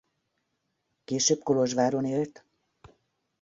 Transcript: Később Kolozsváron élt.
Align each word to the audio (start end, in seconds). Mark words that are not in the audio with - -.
Később 1.03 1.43
Kolozsváron 1.43 2.05
élt. 2.05 2.45